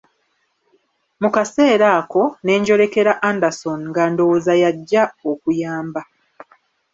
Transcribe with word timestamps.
Mu 1.21 1.29
kaseera 1.35 1.87
ako 1.99 2.23
ne 2.43 2.53
njolekera 2.61 3.13
Anderson 3.29 3.81
nga 3.89 4.03
ndowooza 4.11 4.53
y'ajja 4.61 5.03
okuyamba. 5.31 6.01